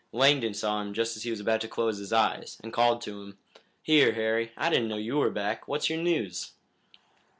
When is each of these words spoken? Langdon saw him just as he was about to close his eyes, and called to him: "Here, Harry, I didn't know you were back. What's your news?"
Langdon 0.11 0.55
saw 0.55 0.81
him 0.81 0.95
just 0.95 1.15
as 1.15 1.21
he 1.21 1.29
was 1.29 1.39
about 1.39 1.61
to 1.61 1.67
close 1.67 1.99
his 1.99 2.11
eyes, 2.11 2.57
and 2.63 2.73
called 2.73 3.01
to 3.03 3.21
him: 3.21 3.37
"Here, 3.83 4.13
Harry, 4.13 4.51
I 4.57 4.71
didn't 4.71 4.87
know 4.87 4.97
you 4.97 5.17
were 5.17 5.29
back. 5.29 5.67
What's 5.67 5.91
your 5.91 6.01
news?" 6.01 6.53